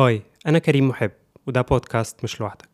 [0.00, 1.10] هاي أنا كريم محب
[1.46, 2.68] وده بودكاست مش لوحدك.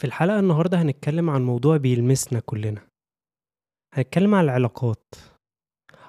[0.00, 2.86] في الحلقة النهاردة هنتكلم عن موضوع بيلمسنا كلنا.
[3.94, 5.14] هنتكلم عن العلاقات.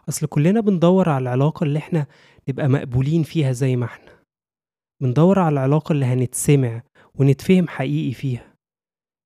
[0.09, 2.07] أصل كلنا بندور على العلاقة اللي إحنا
[2.49, 4.19] نبقى مقبولين فيها زي ما إحنا.
[5.01, 6.81] بندور على العلاقة اللي هنتسمع
[7.15, 8.53] ونتفهم حقيقي فيها.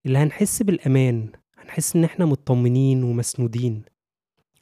[0.05, 3.83] اللي هنحس بالأمان هنحس إن إحنا مطمنين ومسنودين.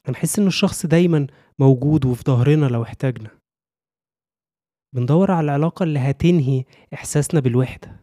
[0.06, 1.28] هنحس إن الشخص دايما
[1.60, 3.43] موجود وفي ظهرنا لو احتاجنا.
[4.94, 8.00] بندور على العلاقة اللي هتنهي إحساسنا بالوحدة.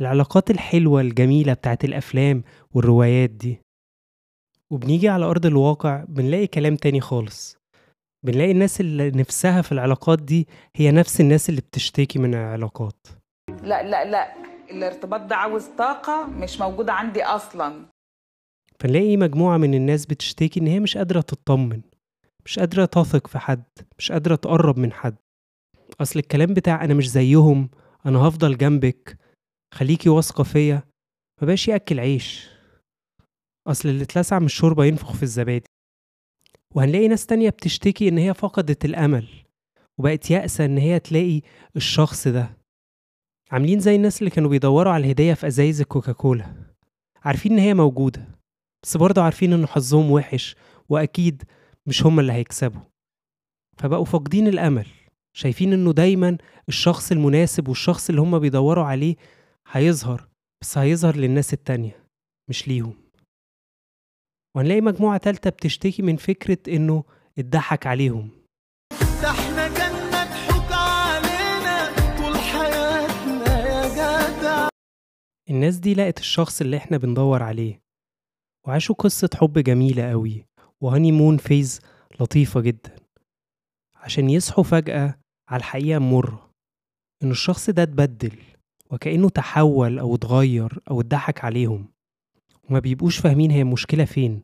[0.00, 2.42] العلاقات الحلوة الجميلة بتاعت الأفلام
[2.74, 3.58] والروايات دي.
[4.70, 7.56] وبنيجي على أرض الواقع بنلاقي كلام تاني خالص.
[8.26, 13.06] بنلاقي الناس اللي نفسها في العلاقات دي هي نفس الناس اللي بتشتكي من العلاقات.
[13.62, 14.34] لا لا لا
[14.70, 17.86] الارتباط ده عاوز طاقة مش موجودة عندي أصلا.
[18.80, 21.80] فنلاقي مجموعة من الناس بتشتكي إن هي مش قادرة تطمن
[22.44, 23.64] مش قادرة تثق في حد
[23.98, 25.16] مش قادرة تقرب من حد.
[26.00, 27.70] أصل الكلام بتاع أنا مش زيهم
[28.06, 29.18] أنا هفضل جنبك
[29.74, 30.82] خليكي واثقة فيا
[31.42, 32.48] مبقاش يأكل عيش.
[33.66, 35.66] أصل اللي اتلسع من الشوربة ينفخ في الزبادي.
[36.74, 39.28] وهنلاقي ناس تانية بتشتكي إن هي فقدت الأمل
[39.98, 41.42] وبقت يأسة إن هي تلاقي
[41.76, 42.58] الشخص ده.
[43.50, 46.54] عاملين زي الناس اللي كانوا بيدوروا على الهدية في أزايز الكوكاكولا.
[47.24, 48.28] عارفين إن هي موجودة
[48.82, 50.56] بس برضه عارفين إن حظهم وحش
[50.88, 51.42] وأكيد
[51.86, 52.80] مش هما اللي هيكسبوا.
[53.78, 54.86] فبقوا فاقدين الأمل.
[55.38, 59.16] شايفين إنه دايما الشخص المناسب والشخص اللي هما بيدوروا عليه
[59.70, 60.28] هيظهر
[60.62, 62.04] بس هيظهر للناس التانية
[62.50, 62.94] مش ليهم.
[64.56, 67.04] وهنلاقي مجموعة تالتة بتشتكي من فكرة إنه
[67.38, 68.30] اتضحك عليهم.
[69.22, 74.68] ده إحنا كان مضحوك علينا طول حياتنا يا جدع.
[75.50, 77.80] الناس دي لقت الشخص اللي إحنا بندور عليه.
[78.66, 80.44] وعاشوا قصة حب جميلة قوي
[80.80, 81.80] و honeymoon phase
[82.20, 82.96] لطيفة جدا.
[83.94, 86.50] عشان يصحوا فجأة على الحقيقة المرة
[87.22, 88.38] إن الشخص ده اتبدل
[88.90, 91.88] وكأنه تحول أو اتغير أو اتضحك عليهم
[92.70, 94.42] وما بيبقوش فاهمين هي المشكلة فين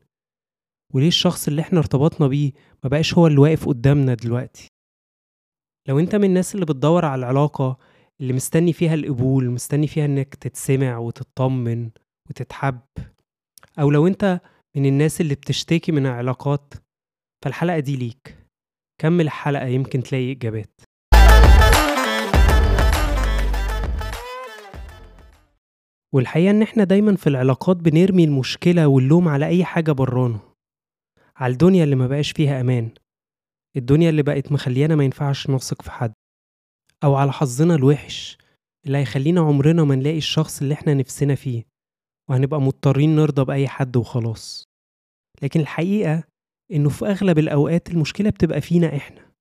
[0.94, 2.52] وليه الشخص اللي إحنا ارتبطنا بيه
[2.84, 4.68] ما بقاش هو اللي واقف قدامنا دلوقتي؟
[5.88, 7.78] لو أنت من الناس اللي بتدور على العلاقة
[8.20, 11.90] اللي مستني فيها القبول مستني فيها إنك تتسمع وتطمن
[12.30, 12.80] وتتحب
[13.78, 14.40] أو لو أنت
[14.76, 16.74] من الناس اللي بتشتكي من العلاقات
[17.44, 18.38] فالحلقة دي ليك.
[19.00, 20.80] كمل الحلقة يمكن تلاقي إجابات.
[26.14, 30.40] والحقيقة إن إحنا دايما في العلاقات بنرمي المشكلة واللوم على أي حاجة برانا.
[31.36, 32.90] على الدنيا اللي ما بقاش فيها أمان.
[33.76, 36.12] الدنيا اللي بقت مخليانا ما ينفعش نثق في حد.
[37.04, 38.38] أو على حظنا الوحش
[38.86, 41.64] اللي هيخلينا عمرنا ما نلاقي الشخص اللي إحنا نفسنا فيه.
[42.30, 44.64] وهنبقى مضطرين نرضى بأي حد وخلاص.
[45.42, 46.24] لكن الحقيقة
[46.72, 49.32] إنه في أغلب الأوقات المشكلة بتبقى فينا إحنا.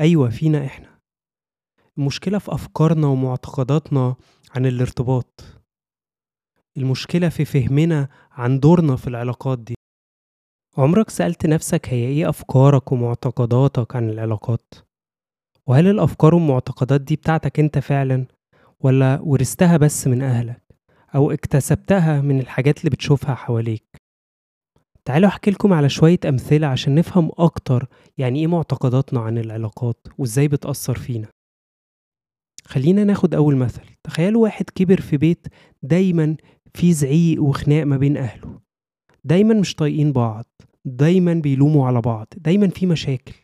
[0.00, 0.98] أيوة فينا إحنا.
[1.98, 4.16] المشكلة في أفكارنا ومعتقداتنا
[4.50, 5.61] عن الارتباط.
[6.82, 9.74] المشكلة في فهمنا عن دورنا في العلاقات دي
[10.78, 14.74] عمرك سألت نفسك هي إيه أفكارك ومعتقداتك عن العلاقات؟
[15.66, 18.26] وهل الأفكار والمعتقدات دي بتاعتك أنت فعلا
[18.80, 20.62] ولا ورثتها بس من أهلك
[21.14, 23.84] أو اكتسبتها من الحاجات اللي بتشوفها حواليك؟
[25.04, 27.86] تعالوا أحكي لكم على شوية أمثلة عشان نفهم أكتر
[28.18, 31.28] يعني إيه معتقداتنا عن العلاقات وإزاي بتأثر فينا
[32.64, 35.46] خلينا ناخد أول مثل تخيلوا واحد كبر في بيت
[35.82, 36.36] دايما
[36.74, 38.60] في زعيق وخناق ما بين أهله.
[39.24, 40.44] دايما مش طايقين بعض
[40.84, 43.34] دايما بيلوموا على بعض دايما في مشاكل.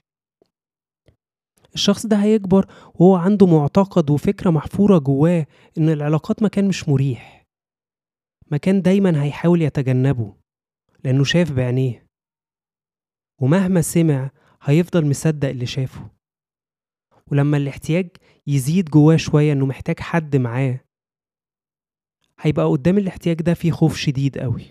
[1.74, 5.46] الشخص ده هيكبر وهو عنده معتقد وفكرة محفورة جواه
[5.78, 7.46] إن العلاقات مكان مش مريح.
[8.50, 10.34] مكان دايما هيحاول يتجنبه
[11.04, 12.06] لأنه شاف بعينيه.
[13.42, 14.30] ومهما سمع
[14.62, 16.10] هيفضل مصدق اللي شافه.
[17.26, 18.08] ولما الاحتياج
[18.46, 20.80] يزيد جواه شوية إنه محتاج حد معاه
[22.40, 24.62] هيبقى قدام الاحتياج ده في خوف شديد قوي.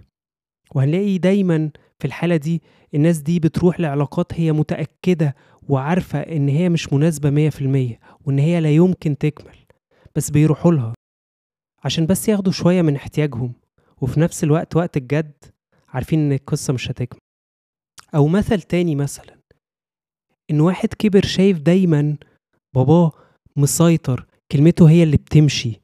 [0.76, 1.70] وهنلاقي دايما
[2.00, 2.62] في الحالة دي
[2.96, 5.36] الناس دي بتروح لعلاقات هي متأكدة
[5.70, 9.56] وعارفة إن هي مش مناسبة مية في المية وإن هي لا يمكن تكمل
[10.16, 10.94] بس بيروحوا لها
[11.84, 13.54] عشان بس ياخدوا شوية من احتياجهم.
[14.02, 15.34] وفي نفس الوقت وقت الجد
[15.90, 17.20] عارفين إن القصة مش هتكمل.
[18.16, 19.38] أو مثل تاني مثلا
[20.52, 22.18] إن واحد كبر شايف دايما
[22.76, 23.12] باباه
[23.56, 25.82] مسيطر كلمته هي اللي بتمشي.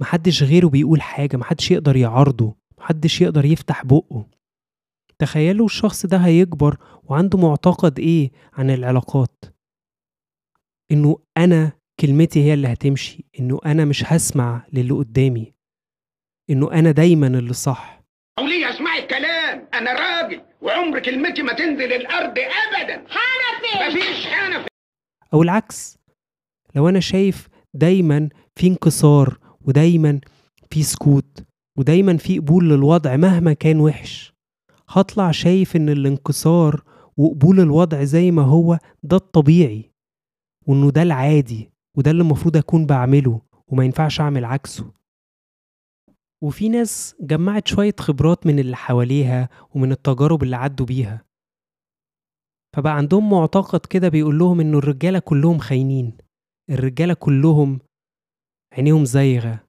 [0.00, 4.26] محدش غيره بيقول حاجة محدش يقدر يعارضه محدش يقدر يفتح بقه.
[5.18, 9.44] تخيلوا الشخص ده هيكبر وعنده معتقد إيه عن العلاقات؟
[10.92, 15.52] إنه أنا كلمتي هي اللي هتمشي إنه أنا مش هسمع للي قدامي
[16.50, 18.02] إنه أنا دايما اللي صح.
[18.38, 23.04] وليه أسمعي الكلام؟ أنا راجل وعمر كلمتي ما تنزل الأرض ابدا.
[23.08, 23.88] حنفي!
[23.98, 24.68] مفيش حنفي.
[25.34, 25.98] أو العكس
[26.74, 30.20] لو أنا شايف دايما في انكسار ودايما
[30.70, 31.44] في سكوت
[31.78, 34.32] ودايما في قبول للوضع مهما كان وحش.
[34.88, 36.84] هطلع شايف إن الانكسار
[37.16, 39.90] وقبول الوضع زي ما هو ده الطبيعي
[40.66, 44.92] وإنه ده العادي وده اللي المفروض أكون بعمله وما ينفعش أعمل عكسه.
[46.42, 51.24] وفي ناس جمعت شوية خبرات من اللي حواليها ومن التجارب اللي عدوا بيها.
[52.76, 56.12] فبقى عندهم معتقد كده بيقول لهم إنه الرجالة كلهم خاينين
[56.70, 57.78] الرجالة كلهم
[58.72, 59.60] عينيهم زايغة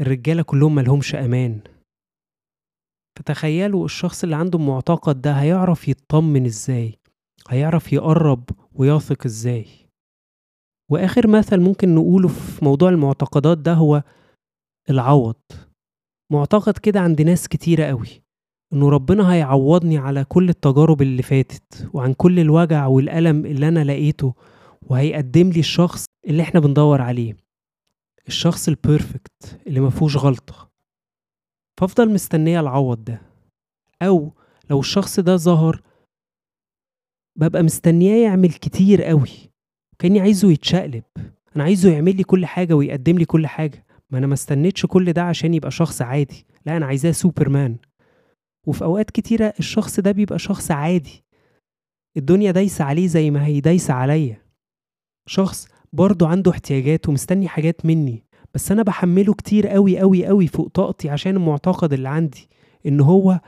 [0.00, 1.60] الرجالة كلهم ملهمش أمان.
[3.18, 6.98] فتخيلوا الشخص اللي عنده المعتقد ده هيعرف يطمن إزاي؟
[7.48, 8.44] هيعرف يقرب
[8.74, 9.66] ويثق إزاي؟
[10.90, 14.02] وآخر مثل ممكن نقوله في موضوع المعتقدات ده هو
[14.90, 15.36] العوض.
[16.32, 18.08] معتقد كده عند ناس كتيرة قوي
[18.72, 24.34] إنه ربنا هيعوضني على كل التجارب اللي فاتت وعن كل الوجع والألم اللي أنا لقيته
[24.82, 27.36] وهيقدم لي الشخص اللي إحنا بندور عليه.
[28.28, 30.70] الشخص ال perfect اللي مفهوش غلطة
[31.80, 33.22] فافضل مستنية العوض ده.
[34.02, 34.32] أو
[34.70, 35.82] لو الشخص ده ظهر
[37.36, 39.30] ببقى مستنياه يعمل كتير قوي
[39.98, 41.04] كأني عايزه يتشقلب.
[41.56, 43.86] أنا عايزه يعمل لي كل حاجة ويقدم لي كل حاجة.
[44.10, 46.46] ما أنا ما استنيتش كل ده عشان يبقى شخص عادي.
[46.66, 47.76] لا أنا عايزاه سوبرمان
[48.66, 51.24] وفي أوقات كتيرة الشخص ده بيبقى شخص عادي.
[52.16, 54.42] الدنيا دايسة عليه زي ما هي دايسة عليا.
[55.26, 60.68] شخص برضه عنده احتياجات ومستني حاجات مني بس أنا بحمله كتير قوي قوي قوي فوق
[60.68, 62.48] طاقتي عشان المعتقد اللي عندي
[62.86, 63.40] إن هو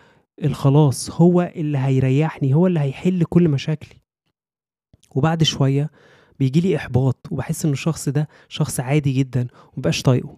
[0.44, 4.00] الخلاص هو اللي هيريحني هو اللي هيحل كل مشاكلي.
[5.15, 5.91] وبعد شوية
[6.39, 9.47] بيجيلي إحباط وبحس إن الشخص ده شخص عادي جدا
[9.77, 10.37] ومبقاش طايقه.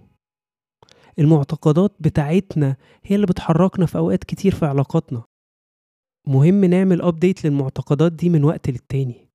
[1.19, 5.23] المعتقدات بتاعتنا هي اللي بتحركنا في أوقات كتير في علاقاتنا.
[6.27, 9.29] مهم نعمل update للمعتقدات دي من وقت للتاني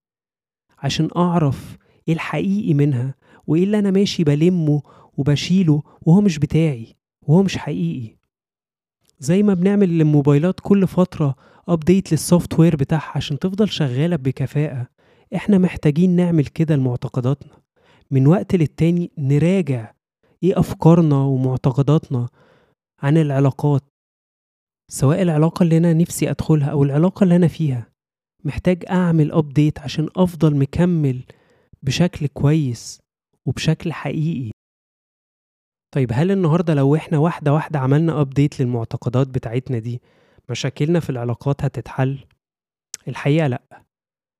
[0.80, 1.78] عشان أعرف
[2.10, 3.16] إيه الحقيقي منها؟
[3.48, 4.82] وإيه اللي أنا ماشي بلمه
[5.18, 8.16] وبشيله وهو مش بتاعي وهو مش حقيقي؟
[9.20, 11.36] زي ما بنعمل للموبايلات كل فترة
[11.68, 14.88] update لل software بتاعها عشان تفضل شغالة بكفاءة.
[15.36, 17.54] إحنا محتاجين نعمل كده لمعتقداتنا.
[18.12, 19.94] من وقت للتاني نراجع
[20.44, 22.28] إيه أفكارنا ومعتقداتنا
[23.00, 23.84] عن العلاقات
[24.92, 27.88] سواء العلاقة اللي أنا نفسي أدخلها أو العلاقة اللي أنا فيها.
[28.44, 31.24] محتاج أعمل update عشان أفضل مكمل
[31.84, 33.00] بشكل كويس
[33.46, 34.52] وبشكل حقيقي.
[35.96, 40.02] طيب هل النهاردة لو إحنا واحدة واحدة عملنا update للمعتقدات بتاعتنا دي
[40.50, 42.20] مشاكلنا في العلاقات هتتحل؟
[43.08, 43.84] الحقيقة لأ.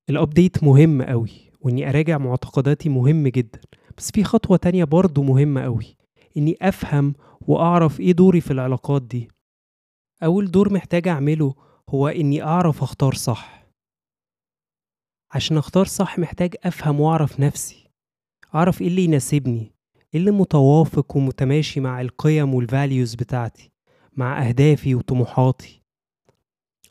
[0.10, 3.62] ال update مهم قوي وإني أراجع معتقداتي مهم جدا.
[3.98, 5.96] بس في خطوة تانية برضو مهمة قوي
[6.38, 9.28] إني أفهم وأعرف إيه دوري في العلاقات دي.
[10.24, 11.56] أول دور محتاج أعمله
[11.90, 13.59] هو إني أعرف أختار صح.
[15.32, 17.90] عشان اختار صح محتاج افهم واعرف نفسي
[18.56, 19.72] اعرف إيه اللي يناسبني
[20.14, 23.72] إيه اللي متوافق ومتماشي مع القيم وال values بتاعتي
[24.18, 25.82] مع اهدافي وطموحاتي.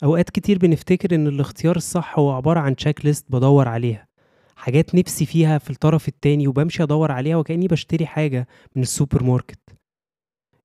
[0.04, 4.08] اوقات كتير بنفتكر ان الاختيار الصح هو عبارة عن checklist بدور عليها
[4.56, 9.60] حاجات نفسي فيها في الطرف التاني وبمشي ادور عليها وكأني بشتري حاجة من السوبر ماركت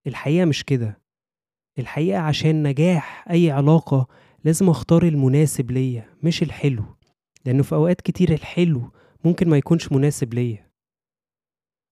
[0.08, 1.02] الحقيقة مش كده
[1.80, 4.08] الحقيقة عشان نجاح أي علاقة
[4.44, 6.84] لازم أختار المناسب ليا مش الحلو.
[7.46, 8.92] لأنه في أوقات كتير الحلو
[9.26, 10.70] ممكن ما يكونش مناسب ليا.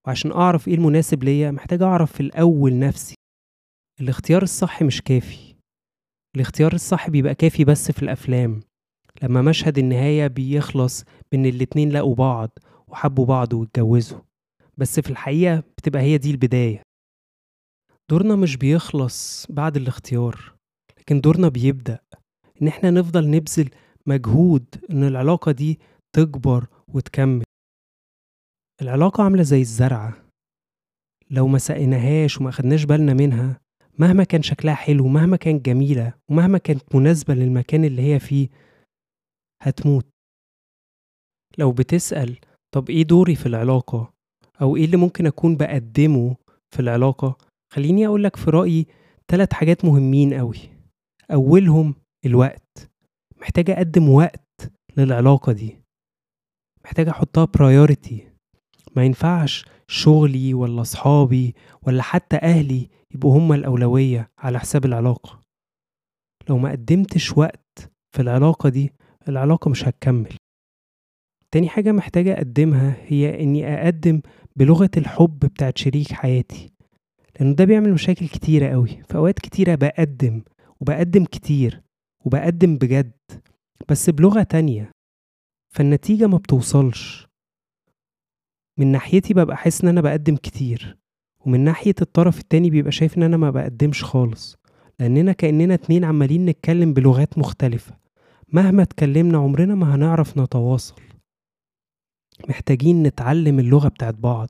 [0.06, 3.14] وعشان أعرف إيه المناسب ليا محتاج أعرف في الأول نفسي.
[4.00, 5.54] الاختيار الصح مش كافي.
[6.36, 8.60] الاختيار الصح بيبقى كافي بس في الأفلام.
[9.22, 12.50] لما مشهد النهاية بيخلص بإن الاتنين لقوا بعض
[12.86, 14.20] وحبوا بعض واتجوزوا.
[14.76, 16.82] بس في الحقيقة بتبقى هي دي البداية.
[18.10, 20.52] دورنا مش بيخلص بعد الاختيار
[20.98, 21.98] لكن دورنا بيبدأ.
[22.62, 23.70] إن إحنا نفضل نبذل
[24.06, 25.80] مجهود إن العلاقة دي
[26.12, 27.44] تكبر وتكمل.
[28.82, 30.26] العلاقة عاملة زي الزرعة.
[31.30, 33.60] لو ما سقيناهاش وما أخدناش بالنا منها
[33.98, 38.48] مهما كان شكلها حلو مهما كانت جميلة ومهما كانت مناسبة للمكان اللي هي فيه
[39.62, 40.06] هتموت.
[41.58, 42.38] لو بتسأل
[42.74, 44.12] طب إيه دوري في العلاقة؟
[44.62, 46.36] أو إيه اللي ممكن أكون بقدمه
[46.74, 47.38] في العلاقة؟
[47.72, 48.86] خليني أقولك في رأيي
[49.28, 50.58] تلات حاجات مهمين قوي
[51.32, 51.94] أولهم
[52.26, 52.91] الوقت.
[53.42, 55.78] محتاج أقدم وقت للعلاقة دي.
[56.84, 58.28] محتاج أحطها برايورتي
[58.96, 65.40] ما ينفعش شغلي ولا صحابي ولا حتى أهلي يبقوا هما الأولوية على حساب العلاقة.
[66.48, 68.92] لو ما قدمتش وقت في العلاقة دي
[69.28, 70.36] العلاقة مش هتكمل.
[71.50, 74.20] تاني حاجة محتاجة أقدمها هي إني أقدم
[74.56, 76.70] بلغة الحب بتاعت شريك حياتي.
[77.40, 79.02] لأنه ده بيعمل مشاكل كتيرة قوي.
[79.08, 80.42] في أوقات كتيرة بقدم
[80.80, 81.82] وبقدم كتير.
[82.24, 83.12] وبقدم بجد
[83.88, 84.90] بس بلغة تانية.
[85.74, 87.26] فالنتيجة ما بتوصلش.
[88.78, 90.98] من ناحيتي ببقى حاسس إن أنا بقدم كتير
[91.40, 94.56] ومن ناحية الطرف التاني بيبقى شايف إن أنا ما بقدمش خالص.
[95.00, 97.96] لأننا كأننا اتنين عمالين نتكلم بلغات مختلفة.
[98.48, 101.02] مهما اتكلمنا عمرنا ما هنعرف نتواصل.
[102.48, 104.48] محتاجين نتعلم اللغة بتاعت بعض.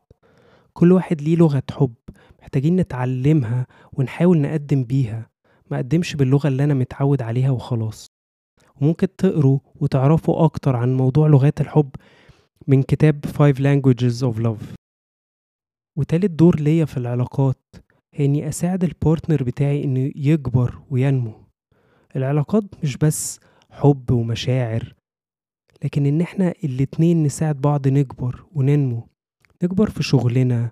[0.72, 1.94] كل واحد ليه لغة حب
[2.42, 5.30] محتاجين نتعلمها ونحاول نقدم بيها.
[5.72, 8.06] ما أقدمش باللغة اللي أنا متعود عليها وخلاص.
[8.80, 11.90] وممكن تقروا وتعرفوا أكتر عن موضوع لغات الحب
[12.66, 14.74] من كتاب Five Languages of Love.
[15.98, 17.58] وتالت دور ليا في العلاقات
[18.14, 21.32] هي إني أساعد البارتنر بتاعي إنه يكبر وينمو.
[22.16, 24.94] العلاقات مش بس حب ومشاعر
[25.84, 29.08] لكن إن إحنا الاتنين نساعد بعض نكبر وننمو.
[29.62, 30.70] نكبر في شغلنا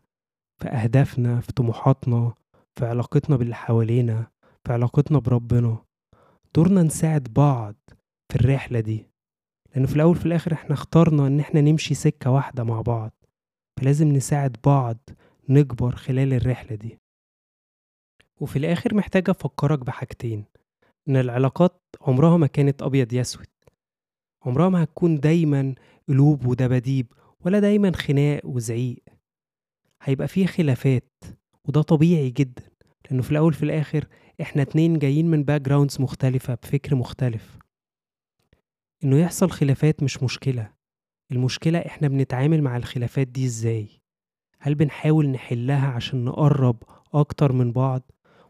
[0.63, 2.35] في أهدافنا في طموحاتنا
[2.79, 4.27] في علاقتنا باللي حوالينا.
[4.67, 5.85] في علاقتنا بربنا
[6.55, 7.75] دورنا نساعد بعض
[8.33, 9.07] في الرحلة دي.
[9.75, 13.13] لأنه في الأول في الآخر إحنا اخترنا إن إحنا نمشي سكة واحدة مع بعض
[13.81, 14.97] فلازم نساعد بعض
[15.49, 16.99] نكبر خلال الرحلة دي.
[18.41, 20.45] وفي الآخر محتاج أفكرك بحاجتين
[21.09, 23.47] إن العلاقات عمرها ما كانت أبيض يسود
[24.47, 25.75] عمرها ما هتكون دايما
[26.09, 29.03] قلوب ودباديب ولا دايما خناق وزعيق.
[30.03, 31.13] هيبقى فيه خلافات
[31.69, 32.63] وده طبيعي جدا
[33.05, 34.07] لأنه في الأول في الآخر
[34.41, 37.59] إحنا اتنين جايين من backgrounds مختلفة بفكر مختلف.
[39.05, 40.71] إنه يحصل خلافات مش مشكلة.
[41.33, 43.89] المشكلة إحنا بنتعامل مع الخلافات دي إزاي؟
[44.59, 46.77] هل بنحاول نحلها عشان نقرب
[47.15, 48.03] أكتر من بعض؟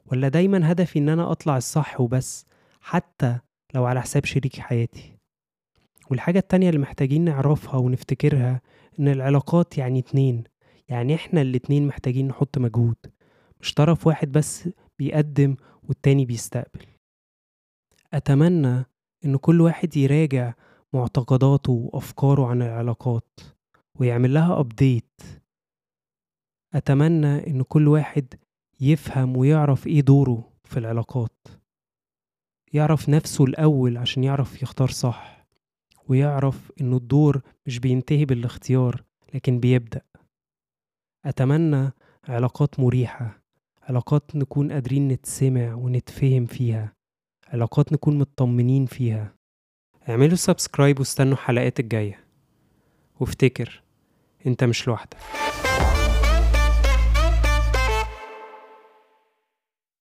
[0.06, 2.47] ولا دايما هدفي إن أنا أطلع الصح وبس
[2.80, 3.38] حتى
[3.75, 5.16] لو على حساب شريك حياتي؟
[6.11, 8.61] والحاجة التانية اللي محتاجين نعرفها ونفتكرها
[9.00, 10.44] إن العلاقات يعني اتنين.
[10.88, 12.97] يعني إحنا الاتنين محتاجين نحط مجهود.
[13.61, 14.68] مش طرف واحد بس
[14.99, 15.56] بيقدم
[15.90, 16.87] والتاني بيستقبل.
[18.12, 18.85] أتمنى
[19.25, 20.54] إن كل واحد يراجع
[20.92, 23.40] معتقداته وأفكاره عن العلاقات
[23.94, 25.20] ويعمل لها أبديت
[26.75, 28.35] أتمنى إن كل واحد
[28.80, 31.49] يفهم ويعرف إيه دوره في العلاقات.
[32.73, 35.47] يعرف نفسه الأول عشان يعرف يختار صح
[36.09, 39.04] ويعرف إنه الدور مش بينتهي بالاختيار
[39.35, 40.00] لكن بيبدأ.
[41.25, 41.90] أتمنى
[42.28, 43.39] علاقات مريحة.
[43.90, 46.92] علاقات نكون قادرين نتسمع ونتفهم فيها
[47.49, 49.35] علاقات نكون مطمنين فيها.
[50.09, 52.25] اعملوا سبسكرايب واستنوا الحلقات الجاية.
[53.20, 53.82] وافتكر
[54.47, 55.16] انت مش لوحدك.